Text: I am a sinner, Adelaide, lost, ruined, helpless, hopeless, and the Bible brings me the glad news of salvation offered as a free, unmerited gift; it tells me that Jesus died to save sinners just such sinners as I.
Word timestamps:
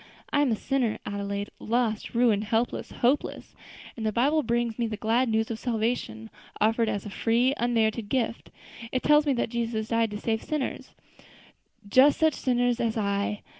I 0.33 0.41
am 0.41 0.51
a 0.51 0.55
sinner, 0.55 0.97
Adelaide, 1.05 1.51
lost, 1.59 2.15
ruined, 2.15 2.45
helpless, 2.45 2.89
hopeless, 2.91 3.53
and 3.95 4.03
the 4.03 4.11
Bible 4.11 4.41
brings 4.41 4.79
me 4.79 4.87
the 4.87 4.97
glad 4.97 5.29
news 5.29 5.51
of 5.51 5.59
salvation 5.59 6.31
offered 6.59 6.89
as 6.89 7.05
a 7.05 7.09
free, 7.11 7.53
unmerited 7.57 8.09
gift; 8.09 8.49
it 8.91 9.03
tells 9.03 9.27
me 9.27 9.33
that 9.33 9.49
Jesus 9.49 9.89
died 9.89 10.09
to 10.09 10.17
save 10.19 10.41
sinners 10.41 10.95
just 11.87 12.17
such 12.19 12.33
sinners 12.33 12.79
as 12.79 12.97
I. 12.97 13.43